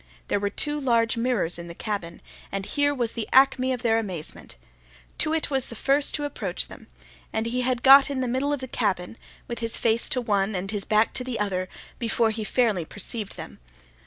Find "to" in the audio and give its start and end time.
6.15-6.23, 10.09-10.19, 11.13-11.23